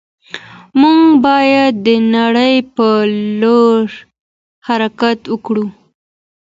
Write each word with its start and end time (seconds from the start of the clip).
موږ 0.79 1.01
بايد 1.23 1.73
د 1.85 1.87
رڼا 2.33 2.51
په 2.75 2.87
لور 3.41 3.83
حرکت 4.67 5.19
وکړو. 5.27 5.65